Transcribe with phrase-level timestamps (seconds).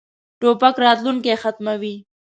[0.39, 1.95] توپک راتلونکی ختموي.